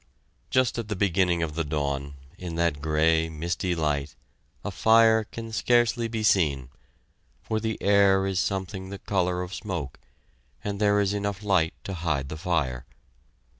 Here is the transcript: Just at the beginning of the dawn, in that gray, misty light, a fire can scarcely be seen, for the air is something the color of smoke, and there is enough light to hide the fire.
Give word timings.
Just 0.49 0.79
at 0.79 0.87
the 0.87 0.95
beginning 0.95 1.43
of 1.43 1.53
the 1.53 1.63
dawn, 1.63 2.15
in 2.39 2.55
that 2.55 2.81
gray, 2.81 3.29
misty 3.29 3.75
light, 3.75 4.15
a 4.65 4.71
fire 4.71 5.25
can 5.25 5.51
scarcely 5.51 6.07
be 6.07 6.23
seen, 6.23 6.69
for 7.43 7.59
the 7.59 7.77
air 7.83 8.25
is 8.25 8.39
something 8.39 8.89
the 8.89 8.97
color 8.97 9.43
of 9.43 9.53
smoke, 9.53 9.99
and 10.63 10.79
there 10.81 10.99
is 10.99 11.13
enough 11.13 11.43
light 11.43 11.75
to 11.83 11.93
hide 11.93 12.29
the 12.29 12.37
fire. 12.37 12.87